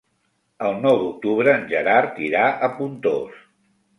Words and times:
El 0.67 0.79
nou 0.85 0.95
d'octubre 1.01 1.53
en 1.57 1.69
Gerard 1.73 2.17
irà 2.29 2.47
a 2.69 2.73
Pontós. 2.79 3.39